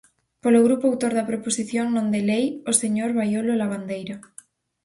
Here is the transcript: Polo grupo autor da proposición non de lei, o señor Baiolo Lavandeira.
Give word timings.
Polo 0.43 0.63
grupo 0.67 0.85
autor 0.87 1.11
da 1.15 1.27
proposición 1.31 1.85
non 1.95 2.07
de 2.13 2.21
lei, 2.29 2.45
o 2.71 2.73
señor 2.81 3.09
Baiolo 3.17 3.53
Lavandeira. 3.61 4.15